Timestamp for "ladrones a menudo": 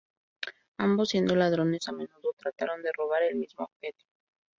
1.35-2.33